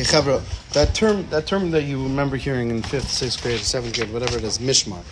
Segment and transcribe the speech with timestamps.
[0.00, 3.96] Okay, Chavra, that term, that term that you remember hearing in fifth, sixth grade, seventh
[3.96, 5.02] grade, whatever it is, mishmar.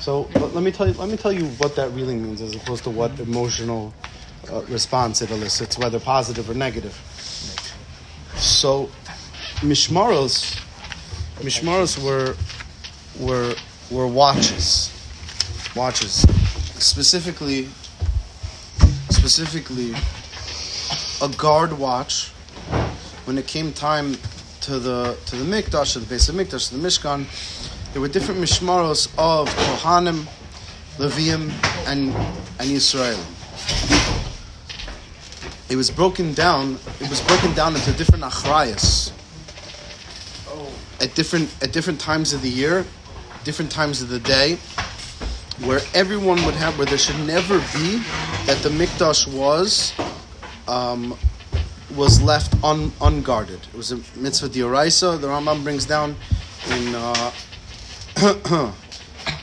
[0.00, 2.54] So but let me tell you, let me tell you what that really means, as
[2.54, 3.94] opposed to what emotional
[4.52, 6.92] uh, response it elicits, whether positive or negative.
[8.36, 8.90] So,
[9.60, 10.60] mishmaros,
[11.38, 12.36] mishmaros were
[13.18, 13.54] were
[13.90, 14.92] were watches,
[15.74, 16.26] watches,
[16.78, 17.66] specifically,
[19.08, 19.94] specifically,
[21.22, 22.30] a guard watch
[23.32, 24.14] when it came time
[24.60, 27.24] to the to the mikdash, to the beis of mikdash, to the mishkan,
[27.92, 30.26] there were different mishmaros of kohanim,
[30.98, 31.50] leviim,
[31.86, 32.12] and
[32.60, 33.24] and Yisraelim.
[35.70, 36.78] It was broken down.
[37.00, 39.12] It was broken down into different achrayas
[41.00, 42.84] at different at different times of the year,
[43.44, 44.58] different times of the day,
[45.64, 47.96] where everyone would have where there should never be
[48.44, 49.94] that the mikdash was
[50.68, 51.16] um,
[51.96, 53.60] was left un, unguarded.
[53.72, 55.20] It was a mitzvah dioraisa.
[55.20, 56.16] The Rambam brings down
[56.70, 57.32] in uh,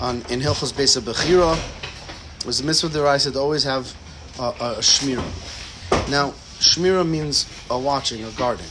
[0.01, 1.57] on in Hilchos Beis Bechira.
[2.39, 3.93] It was a mitzvah dioraisa to always have
[4.39, 5.23] a, a, shmira.
[6.09, 8.65] Now, shmira means a watching, a guarding.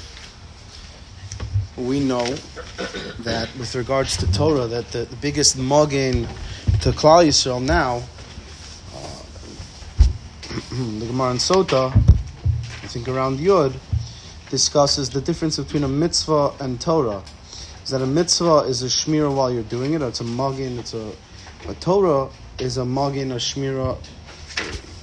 [1.76, 2.24] We know
[3.20, 6.26] that with regards to Torah, that the, the biggest mogen
[6.80, 8.02] to Klal Yisrael now,
[8.94, 9.22] uh,
[10.98, 12.17] the Gemara in Sota,
[12.88, 13.74] I think around Yud,
[14.48, 17.22] discusses the difference between a mitzvah and Torah.
[17.84, 20.78] Is that a mitzvah is a shmira while you're doing it, or it's a mogen,
[20.78, 21.12] it's a,
[21.68, 23.98] a Torah is a mogen, a shmira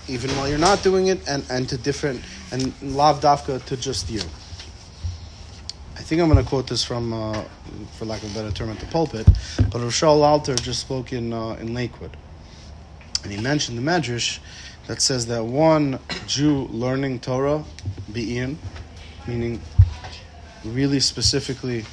[0.08, 4.09] even while you're not doing it, and, and to different, and lav dafka to just
[4.09, 4.22] you.
[5.95, 7.44] I think I'm going to quote this from, uh,
[8.00, 11.13] for lack of a better term, at the pulpit, but Reb Shaul Alter just spoke
[11.13, 12.17] in, uh, in Lakewood.
[13.22, 14.39] And he mentioned the Medrash
[14.88, 17.64] that says that one Jew learning Torah,
[18.11, 18.58] be'in,
[19.28, 19.61] meaning
[20.64, 21.86] really specifically,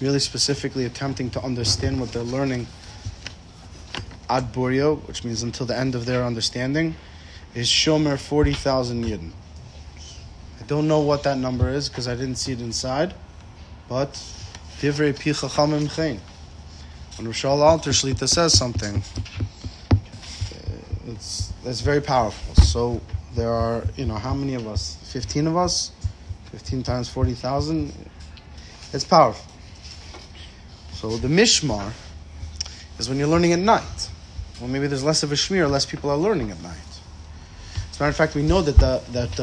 [0.00, 2.66] really specifically attempting to understand what they're learning
[4.28, 6.94] ad burio, which means until the end of their understanding,
[7.54, 9.30] is shomer 40,000 yidden.
[10.60, 13.14] I don't know what that number is because I didn't see it inside,
[13.88, 14.10] but
[14.80, 16.20] divrei pi chachamim.
[17.16, 19.02] When Reb Shaul Alter Shlita says something,
[21.06, 22.54] it's it's very powerful.
[22.64, 23.00] So
[23.34, 24.96] there are, you know, how many of us?
[25.02, 25.90] Fifteen of us.
[26.50, 27.92] Fifteen times forty thousand.
[28.92, 29.50] It's powerful.
[30.92, 31.92] So the mishmar
[32.98, 34.08] is when you're learning at night.
[34.60, 36.76] Well, maybe there's less of a shmir, less people are learning at night.
[37.90, 39.36] As a matter of fact, we know that the that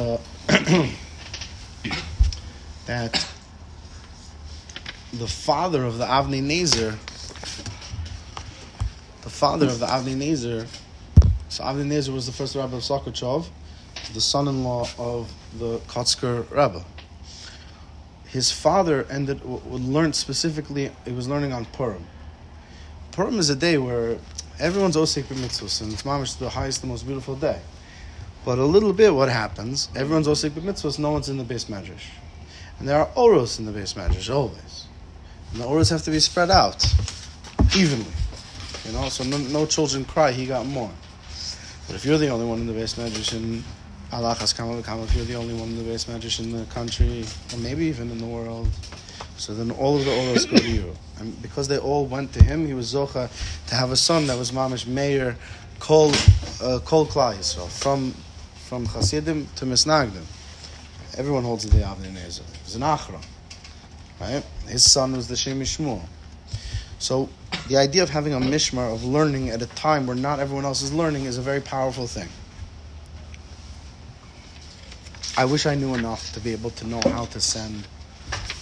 [2.86, 3.14] that
[5.14, 6.98] the father of the Avnei Nezer,
[9.22, 10.68] the father of the Avnei Nezer,
[11.54, 13.46] so Avnei Nezer was the first rabbi of Sochatchov,
[14.16, 16.84] the son-in-law of the Kotzker Rebbe.
[18.26, 20.90] His father ended would learn specifically.
[21.06, 22.08] He was learning on Purim.
[23.12, 24.18] Purim is a day where
[24.60, 27.62] everyone's osik b'mitzvahs, and it's mamish the highest, the most beautiful day.
[28.44, 29.90] But a little bit, what happens?
[29.96, 30.98] Everyone's osik b'mitzvahs.
[30.98, 32.08] No one's in the beis medrash,
[32.80, 34.88] and there are oros in the beis medrash always.
[35.52, 36.84] And the oros have to be spread out
[37.78, 38.12] evenly.
[38.86, 40.32] You know, so no, no children cry.
[40.32, 40.90] He got more.
[41.88, 43.64] But if you're the only one in the beis medrash in
[44.12, 47.26] Alachas Kamal Kamal, if you're the only one in the beis medrash in the country,
[47.54, 48.68] or maybe even in the world,
[49.38, 50.96] so then all of the oros go to you.
[51.20, 53.30] And because they all went to him, he was Zocha
[53.68, 55.36] to have a son that was Mamish Meir
[55.80, 56.12] Kol
[56.62, 58.14] uh, Kol Klal Yisrael from
[58.56, 60.24] from Chasidim to Misnagdim.
[61.18, 62.42] Everyone holds the Avnei Nezer.
[62.64, 63.22] He's an Achra.
[64.20, 64.44] Right?
[64.68, 66.02] His son was the Shem Shmuel.
[67.04, 67.28] So
[67.68, 70.82] the idea of having a mishmar of learning at a time where not everyone else
[70.82, 72.30] is learning is a very powerful thing.
[75.38, 77.76] I wish I knew enough to be able to know how to send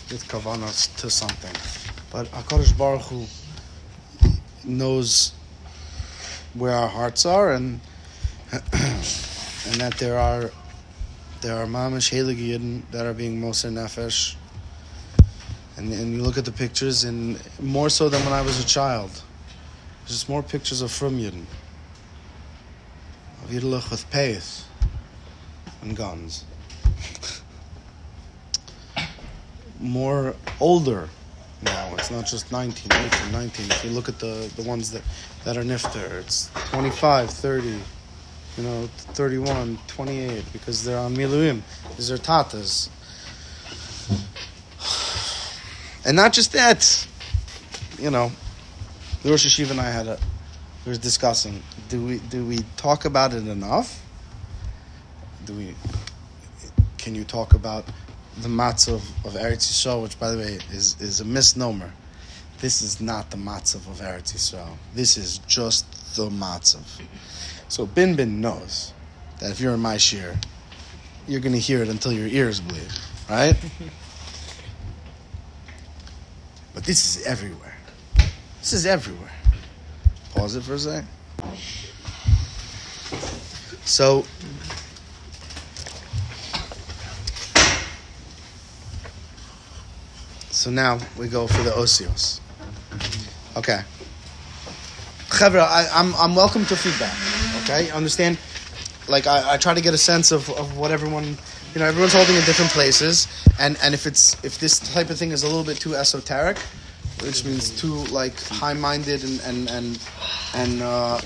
[0.09, 1.53] with kavanas to something,
[2.11, 3.27] but Hakadosh Baruch Hu
[4.63, 5.33] knows
[6.55, 7.79] where our hearts are, and
[8.51, 10.49] and that there are
[11.41, 14.35] there are mamish Heilig that are being moser nefesh
[15.81, 18.67] and, and you look at the pictures, and more so than when I was a
[18.67, 19.09] child,
[20.01, 21.45] there's just more pictures of from Yidden.
[23.43, 24.67] Of Yiddelach with
[25.81, 26.45] and guns.
[29.79, 31.09] more older
[31.63, 31.95] now.
[31.95, 33.65] It's not just 19, 18, 19.
[33.71, 35.01] If you look at the, the ones that,
[35.45, 41.61] that are nifter, it's 25, 30, you know, 31, 28, because they're on miluim.
[41.97, 42.89] These are tatas.
[46.05, 47.07] And not just that,
[47.99, 48.31] you know,
[49.23, 50.19] the Rosh Hayeshiva and I had a,
[50.85, 54.03] we were discussing, do we, do we talk about it enough?
[55.45, 55.75] Do we,
[56.97, 57.85] can you talk about
[58.37, 61.91] the matzav of, of Eretz Yisrael, which, by the way, is, is a misnomer.
[62.59, 64.77] This is not the matzav of Eretz Yisrael.
[64.95, 67.01] This is just the matzav.
[67.67, 68.93] So Bin Bin knows
[69.39, 70.35] that if you're in my shiur,
[71.27, 72.87] you're going to hear it until your ears bleed,
[73.29, 73.55] right?
[76.81, 77.77] but this is everywhere.
[78.59, 79.31] This is everywhere.
[80.33, 81.07] Pause it for a second.
[83.85, 84.25] So
[90.49, 92.39] So now we go for the osios.
[93.55, 93.81] Okay.
[95.29, 97.15] Chevra, I'm, I'm welcome to feedback.
[97.63, 98.37] Okay, understand?
[99.07, 101.37] Like I, I try to get a sense of, of what everyone,
[101.73, 103.27] you know, everyone's holding in different places,
[103.59, 106.57] and and if it's if this type of thing is a little bit too esoteric,
[107.21, 109.99] which means too like high minded and and and
[110.53, 111.19] and uh,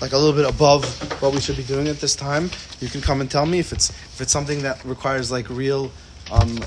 [0.00, 0.84] like a little bit above
[1.22, 2.50] what we should be doing at this time,
[2.80, 5.90] you can come and tell me if it's if it's something that requires like real
[6.32, 6.58] um,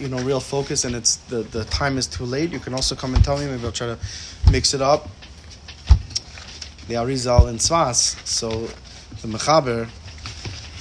[0.00, 2.50] you know, real focus, and it's the the time is too late.
[2.50, 3.46] You can also come and tell me.
[3.46, 3.98] Maybe I'll try to
[4.50, 5.08] mix it up.
[6.88, 8.26] The Arizal and Tzfas.
[8.26, 8.48] So
[9.20, 9.88] the Mechaber,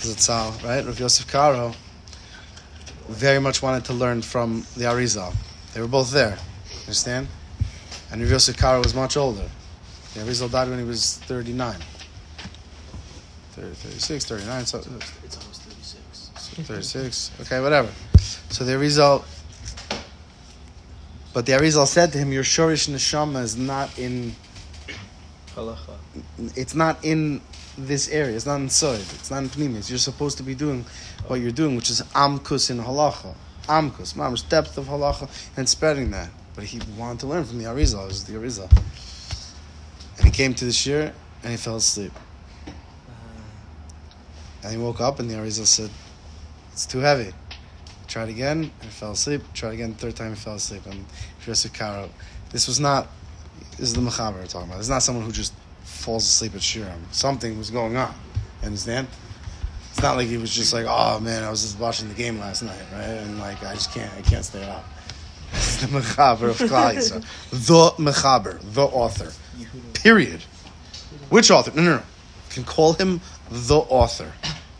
[0.01, 0.85] Zatzal, right?
[0.85, 1.73] Rav Yosef Karo
[3.07, 5.33] very much wanted to learn from the Arizal.
[5.73, 6.37] They were both there.
[6.81, 7.27] Understand?
[8.11, 9.49] And Rav Yosef Karo was much older.
[10.13, 11.75] The Arizal died when he was 39.
[13.51, 14.65] 30, 36, 39.
[14.65, 16.67] So, It's almost 36.
[16.67, 17.31] 36.
[17.41, 17.89] Okay, whatever.
[18.49, 19.23] So the Arizal,
[21.33, 24.35] but the Arizal said to him, "Your shorish neshama is not in.
[25.55, 25.95] Halacha.
[26.55, 27.41] It's not in
[27.77, 28.35] this area.
[28.35, 28.99] It's not in soid.
[29.15, 29.89] It's not in pnimis.
[29.89, 30.85] You're supposed to be doing
[31.27, 36.11] what you're doing, which is amkus in halacha, amkus, mamish depth of halacha, and spreading
[36.11, 36.29] that.
[36.55, 38.03] But he wanted to learn from the Arizal.
[38.03, 38.69] It was the Arizal,
[40.17, 41.13] and he came to the shiur
[41.43, 42.11] and he fell asleep.
[44.63, 45.89] And he woke up and the Arizal said,
[46.73, 47.33] "It's too heavy."
[48.07, 49.41] Tried again and fell asleep.
[49.53, 50.85] Tried again, third time he fell asleep.
[50.85, 51.05] And
[51.47, 52.09] Yosef Karo,
[52.49, 53.07] this was not.
[53.77, 54.79] This is the Mechaber we're talking about.
[54.79, 55.53] It's not someone who just
[56.01, 56.99] falls asleep at shiurim.
[57.11, 58.13] Something was going on.
[58.63, 59.07] Understand?
[59.91, 62.39] It's not like he was just like, oh man, I was just watching the game
[62.39, 63.03] last night, right?
[63.03, 64.85] And like I just can't, I can't stay up.
[65.51, 66.95] This is the Mechaber of Klal.
[67.51, 69.33] The Mechaber, the author.
[69.93, 70.41] Period.
[71.29, 71.71] Which author?
[71.75, 72.03] No, no, no.
[72.51, 73.19] Can call him
[73.49, 74.31] the author,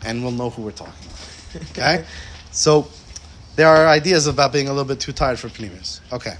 [0.02, 1.70] and we'll know who we're talking about.
[1.72, 2.04] Okay?
[2.52, 2.88] So
[3.56, 6.00] there are ideas about being a little bit too tired for Pnimis.
[6.10, 6.36] Okay.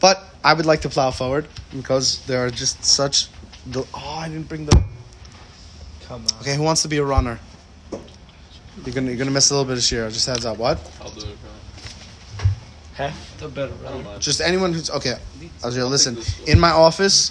[0.00, 3.28] But I would like to plow forward because there are just such.
[3.66, 4.82] The, oh, I didn't bring the.
[6.06, 6.40] Come on.
[6.40, 7.38] Okay, who wants to be a runner?
[8.84, 10.12] You're gonna you're gonna miss a little bit of shiur.
[10.12, 10.58] Just heads up.
[10.58, 10.78] What?
[11.00, 11.38] I'll do it.
[12.94, 14.18] Half the better runner.
[14.18, 15.16] Just anyone who's okay.
[15.60, 16.18] Azriel, listen.
[16.46, 17.30] In my office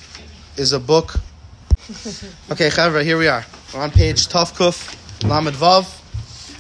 [0.58, 1.16] is a book.
[2.52, 3.46] Okay, Chavra, here we are.
[3.74, 6.00] We're on page Tavkuf, Lamed Vav.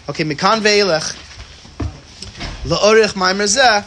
[0.10, 1.16] Okay, Mikan Ve'elech.
[2.66, 3.84] La'orich Maimer Zeh.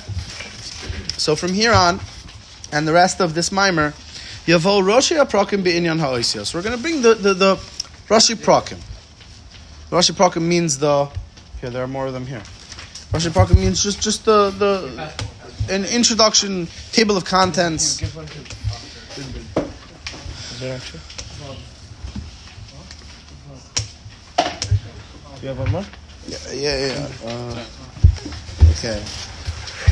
[1.19, 2.01] So from here on,
[2.73, 3.93] and the rest of this Maimer,
[4.47, 6.55] Yavo Roshi Aprokim Be'inyan Ha'oisios.
[6.55, 7.57] We're going to bring the, the, the
[8.07, 8.79] Rashi Prakim.
[9.91, 11.09] Rashi Prokim means the.
[11.61, 12.43] Here, there are more of them here.
[13.11, 15.13] Rashi Prakim means just, just the, the
[15.69, 18.01] an introduction, table of contents.
[18.01, 18.15] Is
[20.61, 21.01] there extra?
[25.43, 25.85] You have one more?
[26.29, 27.09] Yeah, yeah, yeah.
[27.25, 27.65] Uh,
[28.71, 29.03] okay.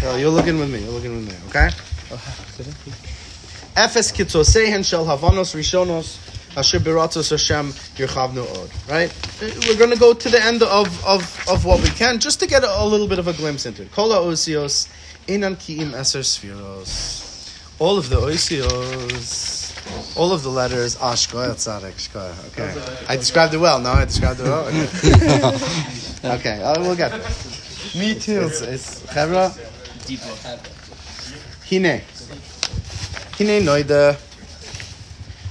[0.00, 0.78] So you're looking with me.
[0.78, 1.34] You're looking with me.
[1.48, 1.70] Okay.
[3.76, 6.18] Efes kitzosehen shel havanos rishonos
[6.56, 8.70] asher biratzos Hashem yirchavnu od.
[8.88, 9.12] Right.
[9.66, 12.46] We're going to go to the end of, of, of what we can just to
[12.46, 13.90] get a, a little bit of a glimpse into it.
[13.92, 14.88] Kol ha'osios
[15.26, 17.22] inan ki'im eser sfiros.
[17.80, 19.62] All of the osios.
[20.16, 22.32] All of the letters, ah, shkoya tzaddik, shkoya.
[22.52, 23.78] Okay, I described it well.
[23.80, 24.66] No, I described it well.
[24.66, 28.00] Okay, okay uh, we'll get there.
[28.00, 28.42] Me too.
[28.42, 29.52] It's, it's Chevra.
[31.68, 32.02] Hine.
[33.38, 34.16] Hine noida.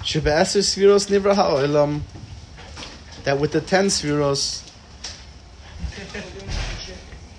[0.04, 1.84] Shebe'eser sfiros nivra ha'olam.
[1.84, 2.04] Um,
[3.26, 4.64] that with the ten sfiros,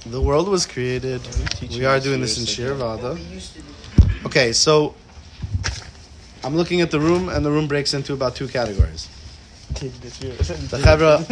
[0.07, 1.23] the world was created.
[1.71, 3.19] We are doing this in Shir Vada.
[4.27, 4.95] Okay, so
[6.43, 9.09] I'm looking at the room, and the room breaks into about two categories.
[9.75, 11.27] The The Chevra,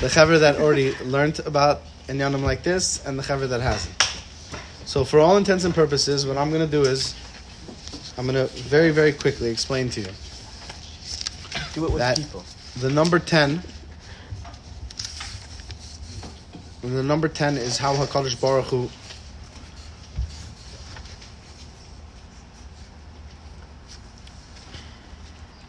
[0.00, 4.08] the Chevra that already learned about Inyanim like this, and the Chevra that hasn't.
[4.84, 7.14] So, for all intents and purposes, what I'm going to do is,
[8.20, 10.08] I'm going to very, very quickly explain to you
[11.72, 12.44] Do it with That- people.
[12.76, 13.62] the number 10.
[16.82, 18.90] And the number 10 is how HaKadosh Baruch Hu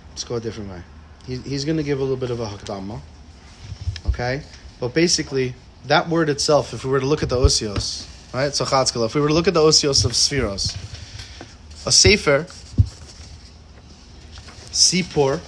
[0.10, 0.81] Let's go a different way.
[1.25, 3.00] He, he's going to give a little bit of a hakdama.
[4.08, 4.43] Okay?
[4.81, 5.55] But basically,
[5.86, 8.53] that word itself, if we were to look at the osios, right?
[8.53, 10.90] So chatzkala, if we were to look at the osios of sfiros,
[11.85, 12.45] a sefer,
[14.71, 15.39] sipor,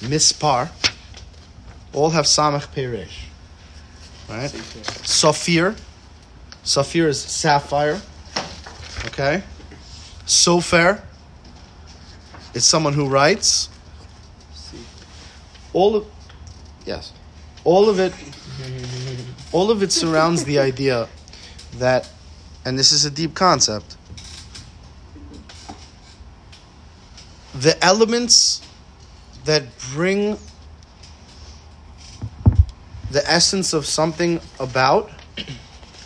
[0.00, 0.70] mispar,
[1.92, 3.24] all have samach peresh,
[4.28, 4.50] right?
[4.50, 5.74] Saphir,
[6.62, 8.00] saphir is sapphire,
[9.06, 9.42] okay?
[10.26, 11.00] Sofer
[12.52, 13.70] is someone who writes.
[15.72, 16.06] All of,
[16.84, 17.12] yes,
[17.64, 18.12] all of it,
[19.52, 21.08] all of it surrounds the idea
[21.74, 22.08] that,
[22.64, 23.96] and this is a deep concept,
[27.60, 28.62] the elements
[29.44, 30.38] that bring
[33.10, 35.10] the essence of something about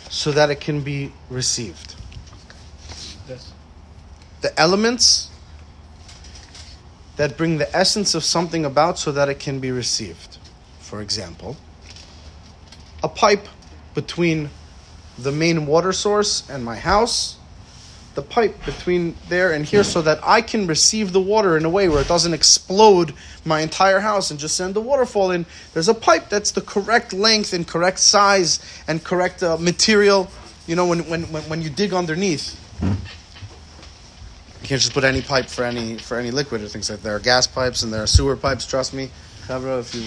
[0.09, 1.95] so that it can be received.
[3.27, 3.51] Yes.
[4.41, 5.29] The elements
[7.17, 10.37] that bring the essence of something about so that it can be received.
[10.79, 11.57] For example,
[13.03, 13.47] a pipe
[13.93, 14.49] between
[15.17, 17.37] the main water source and my house,
[18.13, 21.69] the pipe between there and here so that I can receive the water in a
[21.69, 23.13] way where it doesn't explode
[23.45, 25.45] my entire house and just send the waterfall in.
[25.73, 30.29] There's a pipe that's the correct length and correct size and correct uh, material.
[30.67, 35.47] You know, when, when, when, when you dig underneath, you can't just put any pipe
[35.47, 37.03] for any for any liquid or things like that.
[37.03, 38.65] There are gas pipes and there are sewer pipes.
[38.67, 39.09] Trust me,
[39.49, 40.05] if you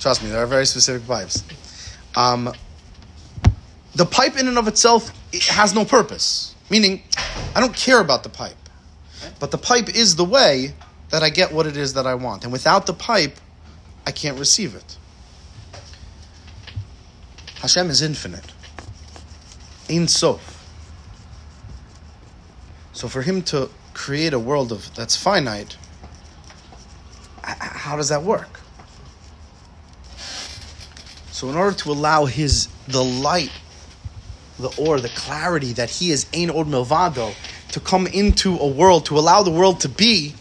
[0.00, 1.42] trust me, there are very specific pipes.
[2.14, 2.52] Um,
[3.94, 6.54] the pipe in and of itself it has no purpose.
[6.70, 7.02] Meaning,
[7.54, 8.56] I don't care about the pipe,
[9.38, 10.74] but the pipe is the way
[11.10, 12.44] that I get what it is that I want.
[12.44, 13.38] And without the pipe,
[14.06, 14.96] I can't receive it.
[17.56, 18.44] Hashem is infinite.
[19.90, 20.50] Ein Sof.
[22.92, 25.76] So for him to create a world of that's finite,
[27.42, 28.60] how does that work?
[31.30, 33.50] So in order to allow his the light,
[34.58, 37.34] the or the clarity that he is Ein Od Milvado
[37.72, 40.34] to come into a world, to allow the world to be,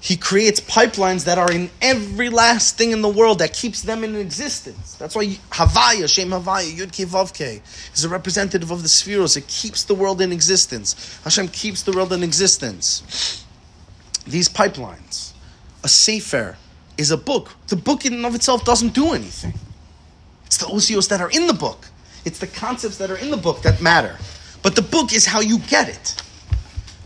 [0.00, 4.02] he creates pipelines that are in every last thing in the world that keeps them
[4.02, 4.96] in existence.
[4.96, 7.62] That's why Havaya, Shem Havaya, Yud Ke,
[7.94, 9.36] is a representative of the sfiros.
[9.36, 11.20] It keeps the world in existence.
[11.22, 13.44] Hashem keeps the world in existence.
[14.26, 15.34] These pipelines,
[15.84, 16.56] a sefer
[16.98, 17.54] is a book.
[17.68, 19.54] The book in and of itself doesn't do anything.
[20.46, 21.86] It's the osios that are in the book.
[22.24, 24.16] It's the concepts that are in the book that matter.
[24.62, 26.22] But the book is how you get it.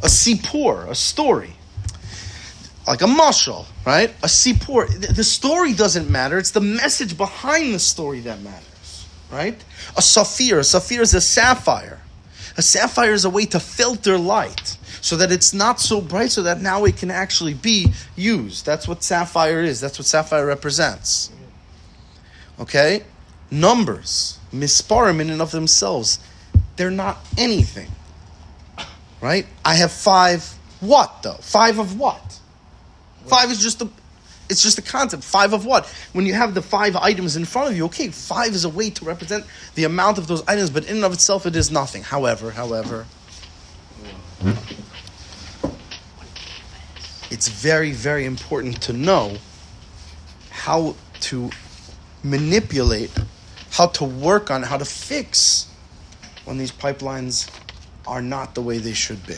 [0.02, 1.56] A sipur, a story
[2.86, 4.10] like a mashal, right?
[4.22, 4.88] A sipur.
[5.14, 6.38] The- story doesn't matter.
[6.38, 9.62] It's the message behind the story that matters, right?
[9.96, 10.60] A saphir.
[10.60, 12.00] A saphir is a sapphire.
[12.56, 16.42] A sapphire is a way to filter light so that it's not so bright, so
[16.42, 18.64] that now it can actually be used.
[18.64, 19.80] That's what sapphire is.
[19.80, 21.30] That's what sapphire represents.
[22.58, 23.02] Okay?
[23.50, 26.18] Numbers, misparim in and of themselves,
[26.76, 27.90] they're not anything.
[29.20, 29.46] Right?
[29.64, 30.44] I have five
[30.80, 31.38] what though?
[31.40, 32.40] Five of what?
[33.26, 33.88] Five is just a
[34.48, 35.24] it's just a concept.
[35.24, 35.86] Five of what?
[36.12, 38.90] When you have the five items in front of you, okay, five is a way
[38.90, 39.44] to represent
[39.74, 42.02] the amount of those items, but in and of itself it is nothing.
[42.02, 43.06] However, however,
[47.30, 49.36] it's very, very important to know
[50.50, 51.50] how to
[52.22, 53.10] manipulate,
[53.76, 55.66] how to work on, how to fix
[56.46, 57.50] when these pipelines
[58.06, 59.36] are not the way they should be.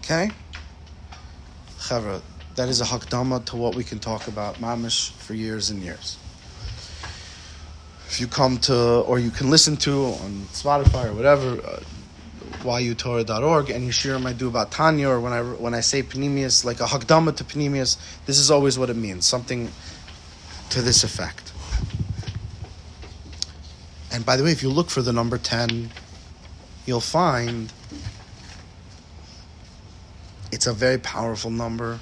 [0.00, 0.30] Okay?
[1.78, 2.20] Chavra,
[2.56, 6.18] that is a hakdama to what we can talk about mamish for years and years.
[8.06, 11.80] If you come to, or you can listen to on Spotify or whatever, uh,
[12.60, 16.80] yutorah.org, and Yeshirim I do about Tanya, or when I when I say Pnimius, like
[16.80, 19.70] a hakdama to Pnimius, this is always what it means, something
[20.70, 21.45] to this effect.
[24.16, 25.90] And by the way, if you look for the number 10,
[26.86, 27.70] you'll find
[30.50, 31.98] it's a very powerful number.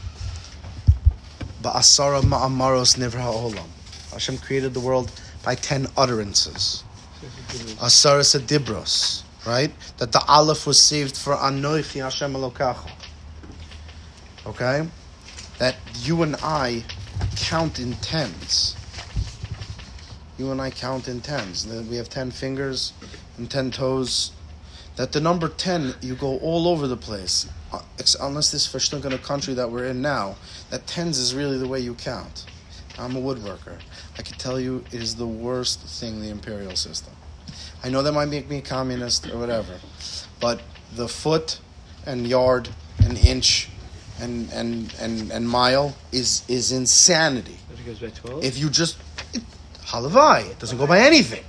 [1.61, 3.67] Ba'asara ma'amaros nivra olam.
[4.13, 5.11] Hashem created the world
[5.45, 6.85] by 10 utterances.
[7.83, 9.73] Asara sedibros, right?
[9.99, 12.93] That the Aleph was saved for Anoichi Hashem Elokacha.
[14.47, 14.89] Okay?
[15.59, 16.85] That you and I
[17.35, 18.77] count in tens.
[20.39, 21.67] You and I count in tens.
[21.67, 22.93] We have 10 fingers
[23.39, 24.33] and 10 toes.
[24.97, 27.49] That the number 10, you go all over the place.
[27.73, 27.81] Uh,
[28.21, 30.37] Unless this Vershtunk in a country that we're in now,
[30.71, 32.47] that tens is really the way you count.
[32.99, 33.81] I'm a woodworker.
[34.19, 37.13] I can tell you it is the worst thing, the imperial system.
[37.83, 39.75] I know that might make me a communist or whatever,
[40.41, 40.63] but
[40.95, 41.59] the foot
[42.07, 42.69] and yard
[43.05, 43.69] and inch
[44.21, 47.59] and and and, and mile is is insanity.
[47.69, 48.45] That goes by 12?
[48.45, 48.97] If you just
[49.95, 50.51] Halavai.
[50.51, 51.45] It doesn't go by anything.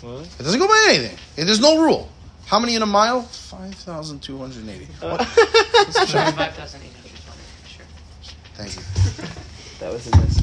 [0.00, 0.26] What?
[0.38, 1.16] It doesn't go by anything.
[1.36, 2.08] It- There's no rule.
[2.46, 3.22] How many in a mile?
[3.22, 4.84] 5,280.
[5.00, 5.24] What?
[5.26, 6.90] 5,820.
[7.68, 7.86] Sure.
[8.54, 8.82] Thank you.
[9.78, 10.40] That was a miss.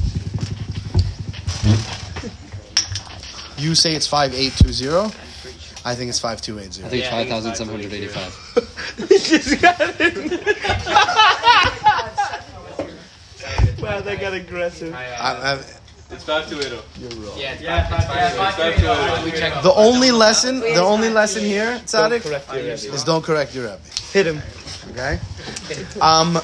[3.58, 4.96] You say it's 5820.
[4.96, 5.10] I'm
[5.42, 5.76] pretty sure.
[5.84, 6.84] I think it's 5280.
[6.84, 8.32] I think Yeah, five thousand seven hundred eighty-five.
[9.08, 10.14] just got it.
[13.82, 14.94] wow, that got aggressive.
[14.94, 15.58] I, I,
[16.10, 16.76] It's 520.
[17.38, 20.10] Yeah, it's Yeah, five- it's yeah, five- five- it's five- five- we checked the only
[20.10, 22.72] lesson, the only lesson here, Don't Tzaddik, correct your Rebbe.
[22.94, 23.80] is don't correct your Rebbe.
[24.12, 24.42] Hit him.
[24.92, 25.20] Okay?
[26.00, 26.40] Um,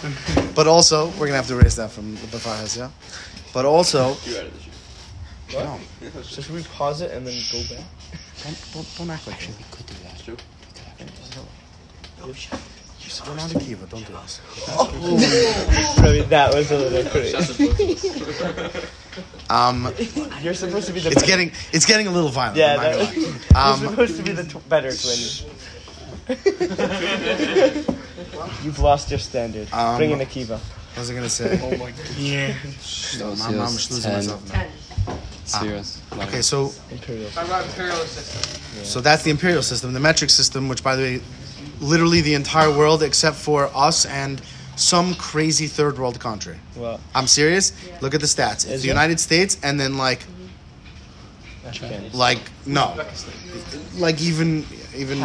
[0.54, 2.90] but also, we're gonna have to erase that from the Bafahas, yeah?
[3.54, 4.62] But also, You're out of the
[5.52, 5.64] shoe.
[5.64, 5.80] no,
[6.23, 7.85] So should we pause it and then go back?
[8.44, 9.56] don't, don't, don't act like shit.
[9.56, 10.38] We could do that.
[13.23, 13.33] True.
[13.33, 14.40] We're not a kiva, don't do this.
[16.00, 17.37] Rebbe, that was a little crazy.
[17.37, 18.85] Shut the book.
[19.50, 19.92] Um,
[20.42, 21.11] You're supposed to be the.
[21.11, 22.56] it's getting, it's getting a little violent.
[22.56, 23.25] Yeah, that gonna was, lie.
[23.50, 25.18] you're Um, supposed to be the tw- better twin.
[28.64, 29.68] You've lost your standard.
[29.73, 30.59] Um, Bring in a kiva.
[30.59, 31.59] what was I gonna say?
[31.62, 32.00] Oh my god.
[32.16, 32.54] Yeah.
[33.18, 34.14] No, I'm, I'm just losing 10.
[34.21, 34.64] myself now.
[35.44, 36.00] Spheres.
[36.14, 37.28] Okay, so Imperial.
[37.30, 38.85] Talk about imperial system.
[38.85, 41.21] So that's the imperial system, the metric system, which, by the way,
[41.80, 44.40] literally the entire world except for us and
[44.76, 46.56] some crazy third world country.
[46.76, 47.72] Well, I'm serious.
[48.00, 48.64] Look at the stats.
[48.64, 48.92] It's Is the it?
[48.92, 50.24] United States, and then like,
[51.66, 52.10] Afghanistan.
[52.12, 52.94] like no,
[53.96, 54.64] like even
[54.96, 55.18] even.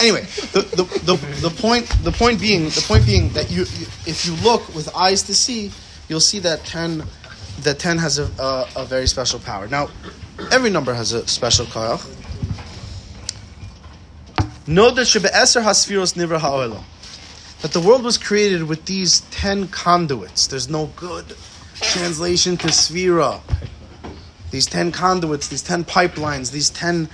[0.00, 3.86] Anyway, the, the, the, the point the point being the point being that you, you
[4.06, 5.70] if you look with eyes to see,
[6.08, 7.02] you'll see that ten
[7.62, 9.68] that ten has a, a, a very special power.
[9.68, 9.88] Now,
[10.50, 12.04] every number has a special koyach.
[14.66, 16.82] Know that shebe'eser hasfiros nivra ha'olam.
[17.60, 20.46] That the world was created with these ten conduits.
[20.46, 21.36] There's no good
[21.74, 23.42] translation to sphira.
[24.50, 27.10] These ten conduits, these ten pipelines, these ten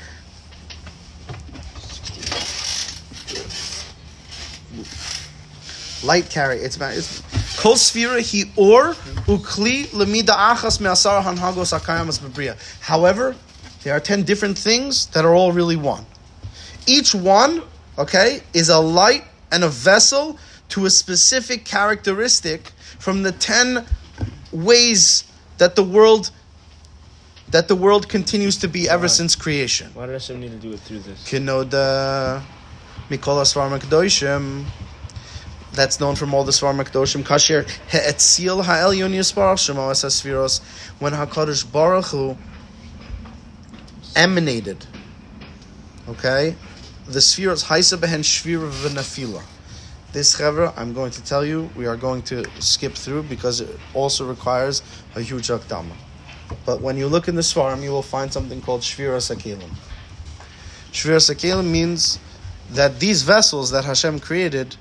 [6.04, 6.58] light carry.
[6.58, 7.20] It's it's
[7.60, 8.94] kol sphira he or
[9.26, 12.56] ukli lemida achas me'asar hanhagos bebriya.
[12.80, 13.34] However,
[13.82, 16.06] there are ten different things that are all really one.
[16.90, 17.62] Each one,
[17.96, 19.22] okay, is a light
[19.52, 23.86] and a vessel to a specific characteristic from the ten
[24.50, 25.22] ways
[25.58, 26.32] that the world
[27.50, 29.90] that the world continues to be ever since creation.
[29.94, 31.22] Why did Hashem need to do it through this?
[31.28, 32.42] Kinoda
[33.08, 34.64] Mikola Svarma Kedoshim.
[35.72, 37.22] That's known from all the Svarma Kedoshim.
[37.22, 40.60] Kasher He'etzil Ha'elyon Yisparach Shemo Es HaSfiros.
[40.98, 42.36] When HaKadosh Baruch Hu
[44.16, 44.86] emanated,
[46.08, 46.56] okay,
[47.10, 49.42] the Sfiros Haisa Behen Shvira V'Nafila.
[50.12, 53.80] This chevra, I'm going to tell you, we are going to skip through because it
[53.94, 54.82] also requires
[55.16, 55.96] a huge akdama.
[56.64, 59.70] But when you look in the Svarim, you will find something called Shviras Hakeilim.
[60.92, 62.20] Shviras Hakeilim means
[62.70, 64.76] that these vessels that Hashem created,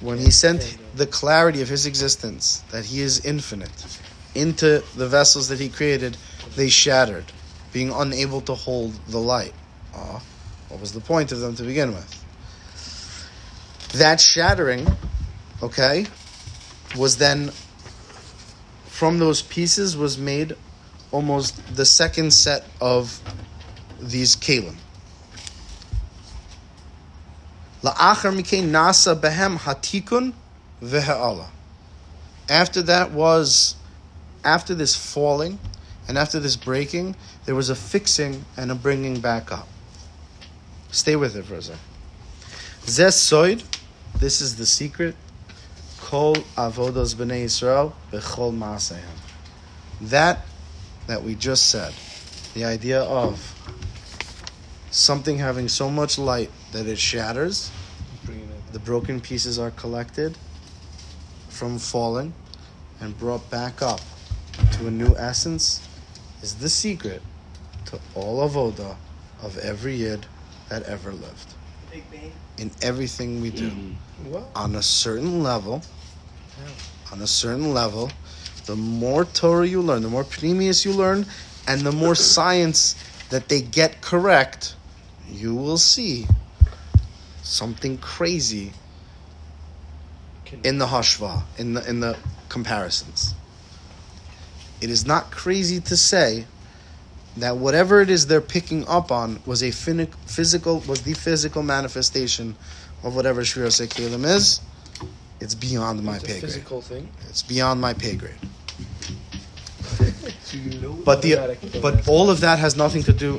[0.00, 4.00] when He sent the clarity of His existence, that He is infinite,
[4.34, 6.16] into the vessels that He created,
[6.56, 7.30] they shattered,
[7.74, 9.52] being unable to hold the light.
[9.94, 10.22] Ah,
[10.68, 12.24] what was the point of them to begin with?
[13.94, 14.86] That shattering,
[15.62, 16.06] okay,
[16.96, 17.50] was then
[18.86, 20.56] from those pieces was made
[21.10, 23.20] almost the second set of
[24.00, 24.76] these kalim.
[27.82, 30.34] La'achar mikein nasa behem hatikun
[30.82, 31.46] v'ha'ala.
[32.48, 33.76] After that was,
[34.44, 35.58] after this falling,
[36.08, 39.68] and after this breaking, there was a fixing and a bringing back up.
[40.90, 41.80] Stay with it for a second.
[42.86, 43.62] Zes soid,
[44.18, 45.14] this is the secret.
[46.00, 49.02] Kol avodos b'nei Yisrael b'chol ma'asehim.
[50.00, 50.46] That
[51.06, 51.92] that we just said,
[52.54, 53.54] the idea of
[54.90, 57.70] something having so much light that it shatters,
[58.72, 60.36] the broken pieces are collected
[61.48, 62.32] from falling
[63.00, 64.00] and brought back up
[64.72, 65.86] to a new essence,
[66.42, 67.22] is the secret
[67.86, 68.96] to all avoda
[69.42, 70.26] of every yid
[70.68, 71.54] that ever lived.
[72.58, 74.30] In everything we do mm-hmm.
[74.30, 74.48] What?
[74.54, 75.82] on a certain level,
[77.12, 78.10] on a certain level,
[78.66, 81.24] the more Torah you learn, the more Pnimius you learn,
[81.66, 82.96] and the more science
[83.30, 84.74] that they get correct,
[85.30, 86.26] you will see
[87.42, 88.72] something crazy
[90.64, 92.16] in the hashva, in the in the
[92.48, 93.34] comparisons.
[94.80, 96.46] It is not crazy to say
[97.40, 102.56] that whatever it is they're picking up on was a physical was the physical manifestation
[103.04, 104.60] of whatever Shviras Hakeilim is.
[105.40, 106.40] It's beyond my It's pay grade.
[106.42, 107.08] physical thing.
[107.28, 108.34] It's beyond my pay grade.
[110.50, 113.38] Do you know But the but all of that has nothing to do.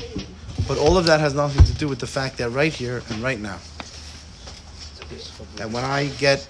[0.68, 3.24] But all of that has nothing to do with the fact that right here and
[3.24, 3.58] right now,
[5.56, 6.48] that when I get,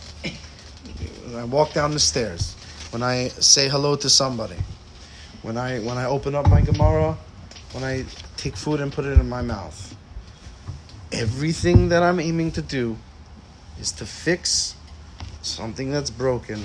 [1.25, 2.55] when I walk down the stairs,
[2.91, 4.57] when I say hello to somebody,
[5.41, 7.17] when I when I open up my Gemara,
[7.71, 8.05] when I
[8.37, 9.95] take food and put it in my mouth,
[11.11, 12.97] everything that I'm aiming to do
[13.79, 14.75] is to fix
[15.41, 16.61] something that's broken,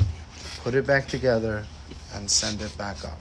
[0.63, 1.65] put it back together,
[2.15, 3.19] and send it back up.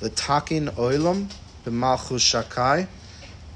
[0.00, 1.28] The takin oilam
[1.64, 2.86] b'malchus shakai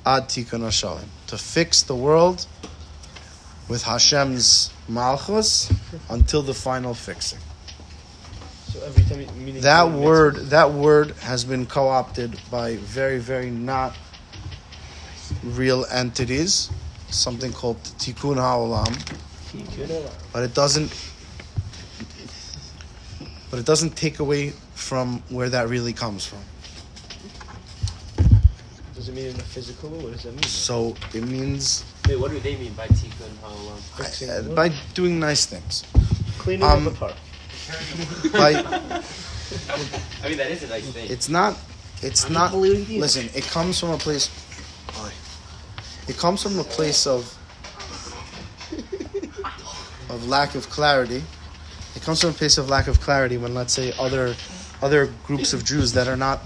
[0.05, 1.05] ad tikkun.
[1.29, 2.47] To fix the world
[3.69, 5.73] with Hashem's malchus
[6.11, 7.39] until the final fixing.
[8.75, 13.19] So every time you meaning That doing word, that word has been co-opted by very,
[13.19, 13.95] very not
[15.45, 16.71] real entities.
[17.09, 18.93] Something called tikkun ha'olam,
[19.53, 20.91] mitzvahs, you know, but it doesn't.
[23.49, 26.41] But it doesn't take away from where that really comes from.
[28.97, 29.91] Does it mean in a physical?
[29.91, 30.43] What does that mean?
[30.43, 33.79] So it means Wait, what do they mean by tikkun ha'olam?
[33.97, 35.85] Fixing uh, by doing nice things.
[36.39, 37.15] Cleaning um, up the park.
[38.33, 38.55] By
[40.23, 41.11] I mean, that is a nice thing.
[41.11, 41.57] it's not.
[42.03, 42.55] It's not.
[42.55, 44.31] Listen, it comes from a place.
[45.01, 45.11] Oy.
[46.09, 47.31] It comes from a place of
[50.11, 51.23] of lack of clarity.
[51.97, 54.35] It comes from a place of lack of clarity when, let's say, other
[54.83, 56.41] other groups of Jews that are not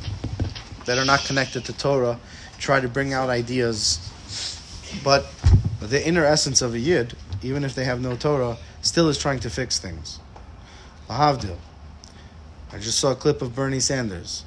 [0.84, 2.18] that are not connected to Torah
[2.58, 4.00] try to bring out ideas,
[5.04, 5.26] but
[5.80, 9.38] the inner essence of a yid, even if they have no Torah, still is trying
[9.40, 10.18] to fix things.
[11.08, 11.56] Lahavdil.
[12.72, 14.44] I just saw a clip of Bernie Sanders.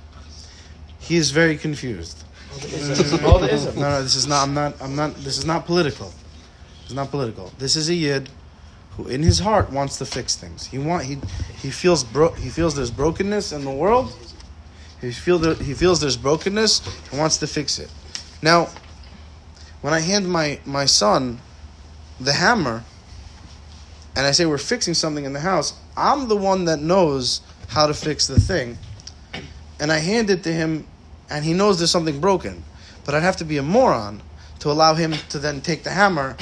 [1.00, 2.24] He is very confused.
[3.26, 3.76] All the isms.
[3.76, 4.44] No, no, this is not.
[4.44, 4.82] I'm not.
[4.82, 5.16] I'm not.
[5.16, 6.14] This is not political.
[6.84, 7.52] It's not political.
[7.58, 8.30] This is a yid
[8.92, 10.66] who, in his heart, wants to fix things.
[10.66, 11.06] He want.
[11.06, 11.18] He
[11.62, 12.34] he feels bro.
[12.34, 14.14] He feels there's brokenness in the world.
[15.00, 17.90] He feel that he feels there's brokenness and wants to fix it.
[18.42, 18.70] Now,
[19.82, 21.40] when I hand my my son
[22.20, 22.84] the hammer,
[24.16, 27.88] and I say we're fixing something in the house, I'm the one that knows how
[27.88, 28.78] to fix the thing,
[29.80, 30.88] and I hand it to him,
[31.30, 32.64] and he knows there's something broken.
[33.06, 34.22] But I'd have to be a moron
[34.60, 36.38] to allow him to then take the hammer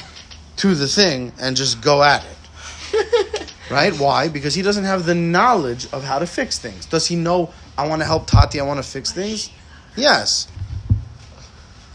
[0.58, 3.54] to the thing and just go at it.
[3.72, 3.94] right?
[3.98, 4.28] Why?
[4.28, 6.86] Because he doesn't have the knowledge of how to fix things.
[6.86, 9.50] Does he know I want to help Tati, I want to fix things?
[9.96, 10.48] Yes.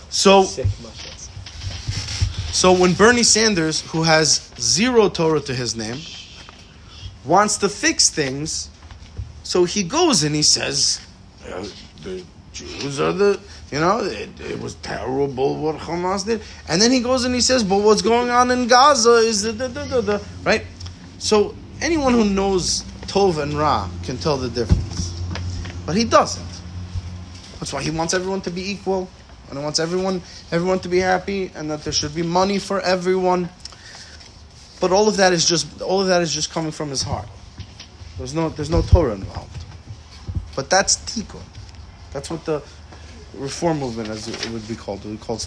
[0.09, 0.45] So
[2.55, 5.99] so when Bernie Sanders, who has zero Torah to his name,
[7.25, 8.71] wants to fix things,
[9.43, 11.01] so he goes and he says,
[11.49, 11.65] "Uh,
[12.03, 13.41] the Jews are the,
[13.73, 16.41] you know, it, it was terrible what Hamas did.
[16.69, 19.53] And then he goes and he says, but what's going on in Gaza is the,
[19.53, 20.65] the, the, the, the right?
[21.19, 25.21] So anyone who knows Tov and Ra can tell the difference.
[25.85, 26.47] But he doesn't.
[27.59, 29.09] That's why he wants everyone to be equal,
[29.49, 32.81] and he wants everyone everyone to be happy, and that there should be money for
[32.81, 33.49] everyone.
[34.85, 37.27] But all of that is just all of that is just coming from his heart.
[38.19, 39.65] There's no there's no Torah involved.
[40.55, 41.41] But that's tikkun.
[42.13, 42.61] That's what the
[43.33, 45.47] reform movement, as it would be called, would be called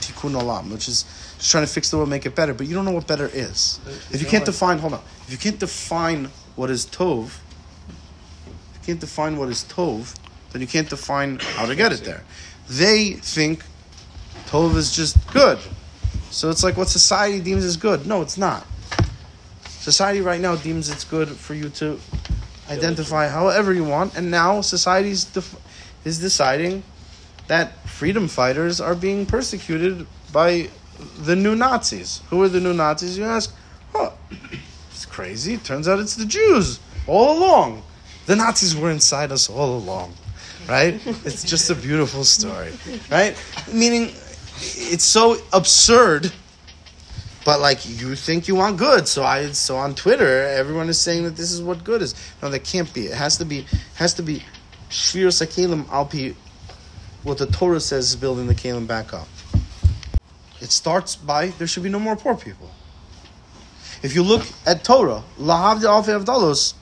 [0.00, 1.04] tikkun olam, which is
[1.36, 2.54] just trying to fix the world, make it better.
[2.54, 3.80] But you don't know what better is.
[4.10, 5.02] If you can't define, hold on.
[5.26, 10.16] If you can't define what is tov, if you can't define what is tov,
[10.52, 12.24] then you can't define how to get it there.
[12.70, 13.62] They think
[14.46, 15.58] tov is just good.
[16.30, 18.06] So it's like what society deems as good.
[18.06, 18.66] No, it's not.
[19.80, 21.98] Society right now deems it's good for you to
[22.68, 25.56] identify however you want, and now society's def-
[26.04, 26.82] is deciding
[27.48, 30.68] that freedom fighters are being persecuted by
[31.20, 32.20] the new Nazis.
[32.30, 33.16] Who are the new Nazis?
[33.18, 33.54] You ask.
[33.94, 34.12] Oh,
[34.90, 35.56] it's crazy.
[35.56, 37.82] Turns out it's the Jews all along.
[38.26, 40.14] The Nazis were inside us all along,
[40.68, 41.00] right?
[41.24, 42.72] It's just a beautiful story,
[43.10, 43.34] right?
[43.72, 44.12] Meaning,
[44.60, 46.30] it's so absurd.
[47.44, 51.24] But like you think you want good, so I so on Twitter everyone is saying
[51.24, 52.14] that this is what good is.
[52.42, 53.06] No, that can't be.
[53.06, 54.42] It has to be has to be
[54.90, 56.34] shviras hakeilim alpi
[57.22, 59.28] what the Torah says is building the kalim back up.
[60.60, 62.70] It starts by there should be no more poor people.
[64.02, 66.74] If you look at Torah, lahavdi alfi avdalos,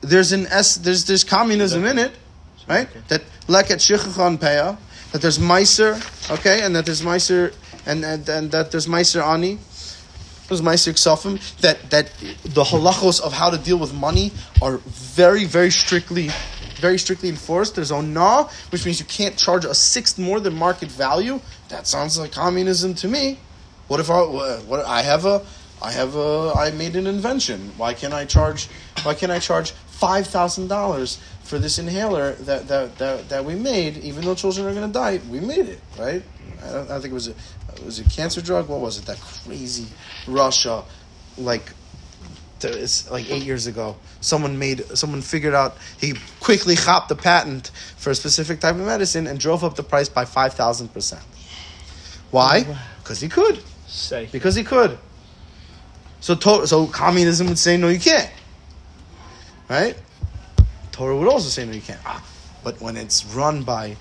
[0.00, 2.12] there's an s there's there's communism in it,
[2.66, 2.88] right?
[3.08, 4.78] That like at shichachan peah,
[5.12, 5.96] that there's meiser,
[6.30, 7.54] okay, and that there's meiser
[7.88, 9.58] and, and and that there's meiser ani,
[10.46, 11.34] there's meiser ksafim.
[11.60, 12.12] That that
[12.44, 16.30] the halachos of how to deal with money are very very strictly.
[16.78, 17.74] Very strictly enforced.
[17.74, 21.40] There's onah, which means you can't charge a sixth more than market value.
[21.70, 23.40] That sounds like communism to me.
[23.88, 25.44] What if I what I have a
[25.82, 27.72] I have a I made an invention.
[27.76, 28.68] Why can't I charge
[29.02, 33.54] why can't I charge five thousand dollars for this inhaler that, that, that, that we
[33.54, 36.22] made, even though children are going to die, we made it, right?
[36.62, 37.34] I, don't, I think it was a
[37.84, 38.68] was a cancer drug.
[38.68, 39.06] What was it?
[39.06, 39.86] That crazy
[40.26, 40.84] Russia,
[41.36, 41.72] like
[42.60, 43.96] it's like eight years ago.
[44.20, 48.80] Someone made someone figured out he quickly hopped the patent for a specific type of
[48.82, 51.22] medicine and drove up the price by five thousand percent.
[52.30, 52.64] Why?
[53.02, 53.62] Because he could.
[53.86, 54.28] Say.
[54.30, 54.98] Because he could.
[56.20, 58.30] So to- so communism would say no, you can't.
[59.68, 59.96] Right?
[60.92, 62.00] Torah would also say no, you can't.
[62.04, 62.22] Ah,
[62.64, 63.96] But when it's run by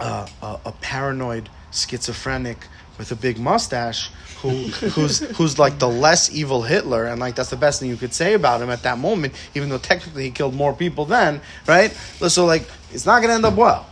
[0.00, 2.58] uh, a, a paranoid schizophrenic
[2.98, 4.50] with a big mustache who
[4.94, 8.14] who's who's like the less evil Hitler and like that's the best thing you could
[8.14, 11.92] say about him at that moment even though technically he killed more people then right
[12.28, 13.86] so like it's not gonna end up well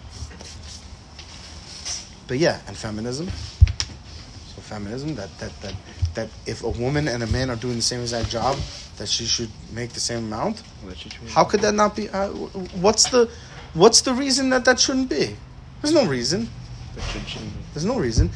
[2.27, 5.75] but yeah and feminism so feminism that that that
[6.15, 8.57] that if a woman and a man are doing the same exact job
[8.97, 10.63] that she should make the same amount
[11.29, 12.09] how could that not be?
[12.09, 13.31] Uh, what's the
[13.75, 15.37] what's the reason that that shouldn't be?
[15.83, 16.49] There's no reason.
[17.73, 18.31] There's no reason.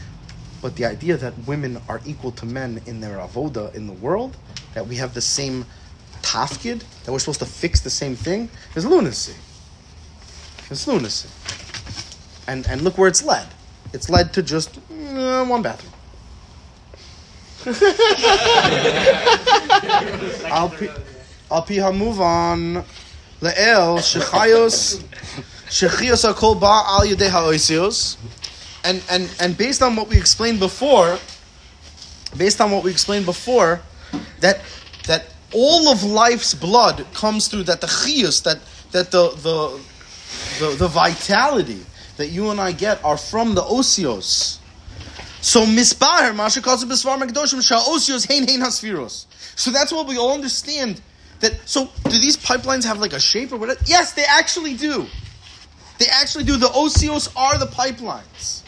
[0.62, 4.36] But the idea that women are equal to men in their avoda in the world,
[4.74, 5.64] that we have the same
[6.22, 9.34] tafkid, that we're supposed to fix the same thing, is lunacy.
[10.70, 11.28] It's lunacy.
[12.46, 13.46] And and look where it's led.
[13.92, 15.92] It's led to just uh, one bathroom.
[20.52, 20.88] I'll pe-
[21.50, 22.84] Al pi hamuvon
[23.42, 25.02] le'el shechayos
[25.68, 28.16] shechios hakol ba al yedei ha'oisios.
[28.84, 31.18] And and and based on what we explained before,
[32.36, 33.80] based on what we explained before,
[34.40, 34.60] that
[35.06, 38.60] that all of life's blood comes through that the chios, that
[38.92, 39.80] that the the
[40.60, 41.84] the, the vitality
[42.16, 44.58] that you and I get are from the osios.
[45.40, 49.26] So misbaher masha calls it bisvar mekdoshim sha osios hein hein hasfiros.
[49.56, 51.00] So that's what we all understand.
[51.40, 53.80] That so do these pipelines have like a shape or whatever?
[53.86, 55.06] Yes, they actually do.
[55.98, 56.56] They actually do.
[56.56, 58.62] The osios are the pipelines.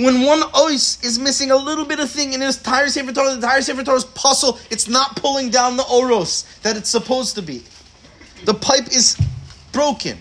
[0.00, 3.28] When one ois is missing a little bit of thing in his entire Sefer Torah,
[3.28, 7.42] the entire Sefer Torah's puzzle, it's not pulling down the oros that it's supposed to
[7.42, 7.62] be.
[8.46, 9.18] The pipe is
[9.72, 10.16] broken.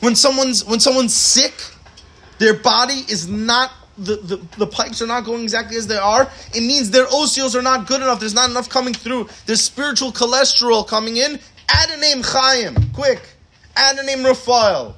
[0.00, 1.54] When someone's when someone's sick,
[2.38, 6.28] their body is not the, the, the pipes are not going exactly as they are.
[6.52, 8.18] It means their osios are not good enough.
[8.18, 9.28] There's not enough coming through.
[9.46, 11.38] There's spiritual cholesterol coming in.
[11.68, 13.20] Add a name Chaim, quick.
[13.76, 14.96] Add a name Raphael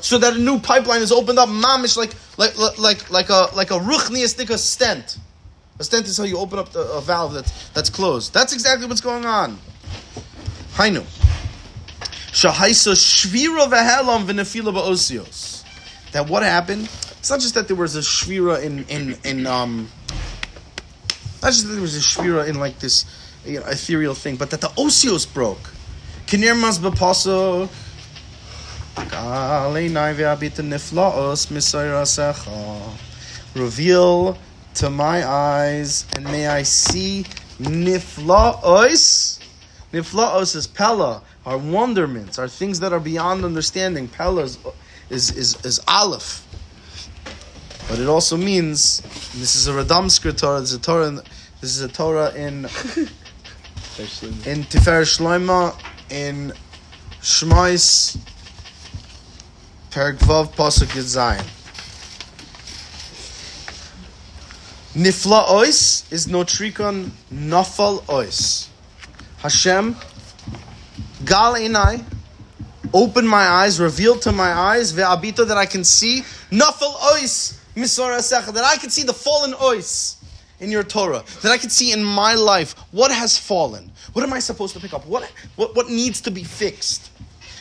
[0.00, 3.70] so that a new pipeline is opened up, mamish like like like like a like
[3.70, 5.18] a ruchniistic stent.
[5.78, 8.34] A stent is how you open up the, a valve that's that's closed.
[8.34, 9.58] That's exactly what's going on.
[10.74, 11.04] Hainu.
[12.32, 15.64] Shahaisa shvira v'helam v'nefila ba'osios.
[16.12, 16.88] That what happened?
[17.18, 19.88] It's not just that there was a shvira in in in um.
[21.42, 23.04] Not just that there was a shvira in like this
[23.44, 25.70] you know, ethereal thing, but that the osios broke.
[26.26, 27.68] Kinir mas b'paso
[33.54, 34.38] Reveal
[34.74, 37.24] to my eyes, and may I see
[37.58, 39.38] niflaos.
[39.92, 44.08] Niflaos is pella, our wonderments, our things that are beyond understanding.
[44.08, 44.58] Pella is,
[45.08, 46.46] is, is, is aleph.
[47.88, 49.00] But it also means,
[49.34, 51.16] this is a Radomsker Torah, this is a Torah, in,
[51.60, 52.68] this is a Torah in, in
[54.64, 55.76] Tifer Shloima,
[56.08, 56.52] in
[57.20, 58.16] Shmois,
[59.90, 61.44] Perek Vav Pasuk Yud.
[64.94, 68.68] Nifla ois is notrikon nafal ois.
[69.38, 69.96] Hashem,
[71.24, 72.04] gal inai,
[72.94, 76.20] open my eyes, reveal to my eyes, ve'abito that I can see,
[76.52, 80.22] nafal ois, secha, that I can see the fallen ois
[80.60, 83.90] in your Torah, that I can see in my life what has fallen.
[84.12, 85.04] What am I supposed to pick up?
[85.06, 85.24] What,
[85.56, 87.10] what, what needs to be fixed?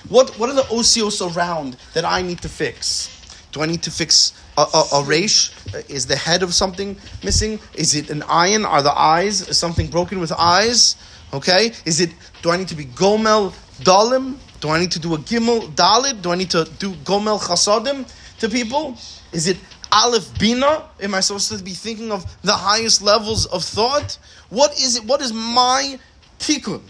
[0.10, 3.16] What what are the osios around that I need to fix?
[3.52, 5.52] Do I need to fix a, a, a resh?
[5.74, 7.60] Uh, is the head of something missing?
[7.76, 8.68] Is it an ayin?
[8.68, 10.96] Are the eyes is something broken with eyes?
[11.34, 11.72] Okay.
[11.86, 12.12] Is it?
[12.42, 14.38] Do I need to be gomel dalim?
[14.62, 16.24] Do I need to do a gimel dalid?
[16.24, 18.98] Do I need to do gomel chasadim to people?
[19.32, 19.58] Is it
[19.92, 20.90] aleph bina?
[21.02, 24.18] Am I supposed to be thinking of the highest levels of thought?
[24.50, 25.06] What is it?
[25.06, 26.00] What is my
[26.40, 26.82] tikkun?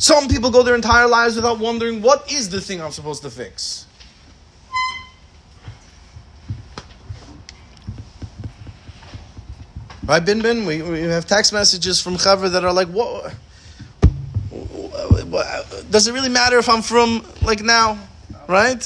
[0.00, 3.28] Some people go their entire lives without wondering what is the thing I'm supposed to
[3.30, 3.84] fix.
[10.06, 10.64] Right, Bin Bin?
[10.64, 13.34] We, we have text messages from Chaver that are like, what?
[15.90, 17.98] Does it really matter if I'm from like now?
[18.48, 18.82] Right?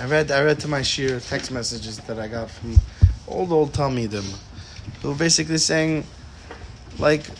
[0.00, 2.74] I read I read to my shiur text messages that I got from
[3.28, 4.36] old old Talmidim
[5.02, 6.04] who were basically saying
[6.98, 7.30] like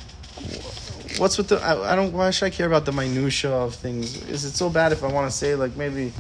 [1.19, 1.61] what's with the?
[1.61, 2.13] I, I don't.
[2.13, 4.23] Why should I care about the minutia of things?
[4.29, 6.13] Is it so bad if I want to say like maybe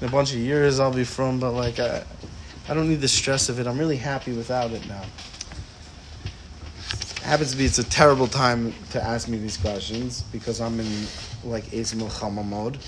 [0.00, 2.02] in a bunch of years I'll be from, but like I,
[2.68, 3.66] I don't need the stress of it.
[3.66, 5.02] I'm really happy without it now.
[6.94, 10.78] it Happens to be it's a terrible time to ask me these questions because I'm
[10.80, 11.06] in
[11.44, 12.78] like Eis Milchama mode,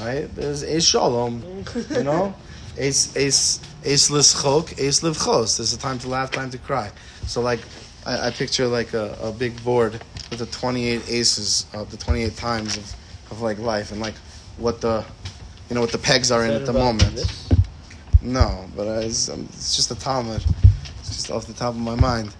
[0.00, 0.32] right?
[0.34, 2.34] There's Eis Shalom, you know,
[2.78, 5.56] Eis Eis Eis Lischok, Eis Livchos.
[5.58, 6.90] There's a time to laugh, time to cry.
[7.26, 7.60] So like,
[8.06, 9.92] I, I picture like a, a big board
[10.30, 12.94] with the 28 aces of the 28 times of,
[13.30, 14.14] of like life and like
[14.58, 15.04] what the,
[15.68, 17.48] you know, what the pegs are in at the moment.
[18.22, 20.44] No, but uh, it's, um, it's just a talmid.
[21.00, 22.34] It's just off the top of my mind.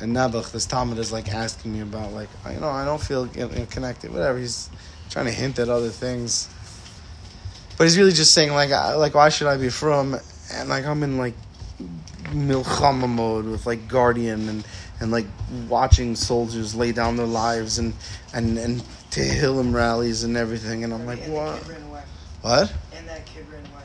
[0.00, 3.26] And Nebuch, this talmid is like asking me about like, you know, I don't feel
[3.28, 4.12] you know, connected.
[4.12, 4.38] Whatever.
[4.38, 4.68] He's
[5.08, 6.48] trying to hint at other things.
[7.78, 10.16] But he's really just saying like, I- like why should I be frum?
[10.52, 11.34] And like I'm in like
[12.26, 14.66] milchama mode with like guardian and
[15.00, 15.26] and like
[15.68, 17.94] watching soldiers lay down their lives and
[18.32, 18.82] and and
[19.14, 20.82] Tehillim rallies and everything.
[20.82, 21.52] And I'm like, and what?
[21.52, 22.02] That kid ran away.
[22.42, 22.74] What?
[22.96, 23.82] And that kid ran away.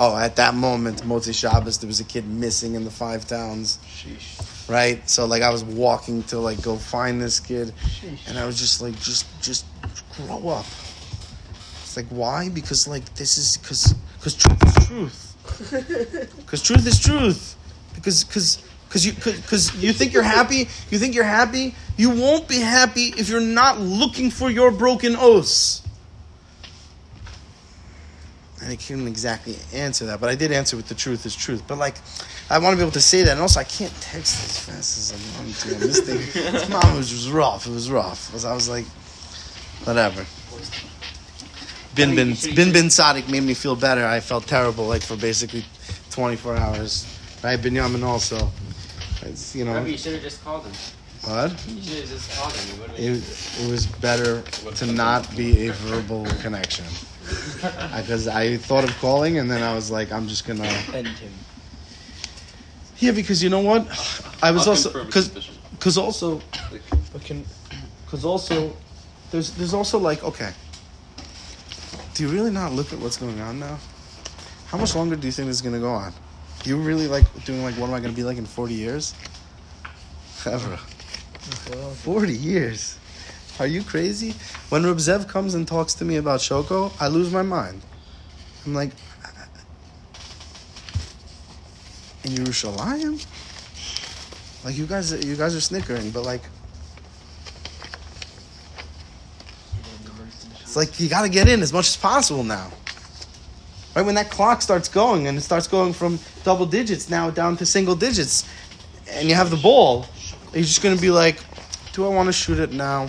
[0.00, 3.78] Oh, at that moment, Motzi Shabbos, there was a kid missing in the five towns.
[4.68, 5.08] Right?
[5.08, 7.72] So like I was walking to like go find this kid
[8.26, 9.64] and I was just like just just
[10.16, 10.66] grow up.
[11.82, 12.48] It's like why?
[12.48, 15.24] Because like this is cuz cuz truth is truth.
[16.46, 17.56] Cuz truth is truth.
[18.00, 22.48] Because cuz cuz you cuz you think you're happy, you think you're happy, you won't
[22.48, 25.82] be happy if you're not looking for your broken oaths
[28.60, 31.62] And I couldn't exactly answer that, but I did answer with the truth is truth.
[31.66, 31.94] But like,
[32.50, 34.98] I want to be able to say that, and also I can't text as fast
[34.98, 35.74] as I want to.
[35.86, 36.18] This thing,
[36.52, 37.66] this mom was just rough.
[37.66, 38.34] It was rough.
[38.44, 38.84] I was like,
[39.84, 40.26] whatever.
[41.94, 44.04] Bin bin bin bin Sadik made me feel better.
[44.04, 45.64] I felt terrible like for basically
[46.10, 47.06] 24 hours.
[47.42, 48.50] Right, Binyamin also.
[49.22, 50.72] It's, you know Rebbe, you should have just called him.
[51.22, 51.50] what?
[51.68, 52.90] You should have just called him.
[52.96, 56.84] It It, it was better to not be a verbal connection.
[57.96, 60.64] Because I thought of calling and then I was like, I'm just gonna.
[60.94, 61.32] End him.
[62.98, 63.82] Yeah, because you know what?
[64.42, 65.58] I was I'll also confirm because sufficient.
[65.72, 66.40] because also
[68.04, 68.76] because also
[69.30, 70.52] there's there's also like okay.
[72.14, 73.78] Do you really not look at what's going on now?
[74.66, 76.12] How much longer do you think this is gonna go on?
[76.64, 79.14] You really like doing like what am I gonna be like in forty years?
[80.46, 80.76] Ever.
[80.76, 82.98] Forty years.
[83.58, 84.34] Are you crazy?
[84.68, 87.82] When Reb Zev comes and talks to me about Shoko, I lose my mind.
[88.64, 88.92] I'm like,
[92.24, 93.24] in Yerushalayim?
[94.64, 96.42] Like you guys, you guys are snickering, but like,
[100.60, 102.70] it's like you got to get in as much as possible now.
[103.98, 107.56] Right when that clock starts going and it starts going from double digits now down
[107.56, 108.48] to single digits,
[109.10, 110.06] and you have the ball,
[110.54, 111.40] you're just gonna be like,
[111.94, 113.08] do I want to shoot it now?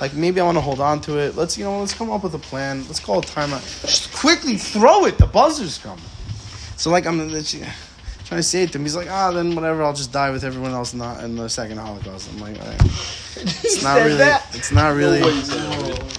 [0.00, 1.36] Like maybe I want to hold on to it.
[1.36, 2.84] Let's you know, let's come up with a plan.
[2.88, 3.62] Let's call a timeout.
[3.82, 5.16] Just quickly throw it.
[5.16, 6.04] The buzzer's coming.
[6.76, 8.82] So like I'm trying to say it to him.
[8.84, 9.84] He's like, ah, then whatever.
[9.84, 12.28] I'll just die with everyone else in the, in the second Holocaust.
[12.32, 12.82] I'm like, all right.
[13.36, 14.16] it's not really.
[14.16, 14.44] that?
[14.56, 15.22] It's not really.
[15.22, 15.60] Wait, he.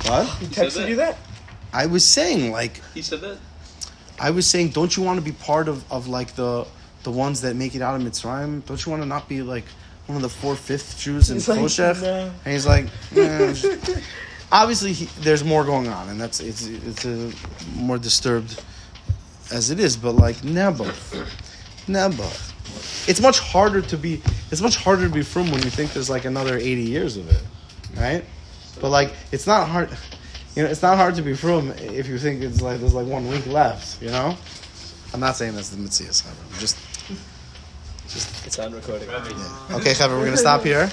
[0.10, 0.28] What?
[0.38, 1.18] He texted you that?
[1.74, 3.38] I was saying like He said that?
[4.20, 6.68] I was saying, don't you want to be part of, of like the
[7.04, 8.66] the ones that make it out of Mitzrayim?
[8.66, 9.64] Don't you want to not be like
[10.08, 12.02] one of the four fifth Jews in He's like, Choshech?
[12.02, 14.02] "No." And he's like, "Nah, just-"
[14.52, 17.32] obviously he, there's more going on, and that's it's it's a
[17.76, 18.62] more disturbed
[19.52, 20.92] as it is, but like never,
[21.88, 22.30] never.
[23.08, 24.22] It's much harder to be.
[24.52, 27.30] It's much harder to be frum when you think there's like another eighty years of
[27.30, 27.44] it,
[27.96, 28.26] right?
[28.82, 29.90] But like, it's not hard.
[30.56, 33.08] You know, it's not hard to be frum if you think it's like there's like
[33.08, 34.02] one week left.
[34.02, 34.38] You know,
[35.14, 36.30] I'm not saying that's the mitzvah.
[36.30, 36.78] I'm just
[38.46, 39.10] It's on recording.
[39.10, 40.18] okay, Kevin.
[40.18, 40.90] We're gonna stop here.